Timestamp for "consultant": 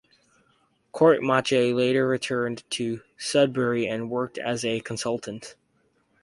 4.79-5.55